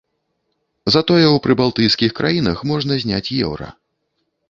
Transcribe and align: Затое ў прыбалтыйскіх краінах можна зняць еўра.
Затое 0.95 1.27
ў 1.35 1.37
прыбалтыйскіх 1.45 2.17
краінах 2.23 2.67
можна 2.73 2.93
зняць 3.07 3.25
еўра. 3.45 3.73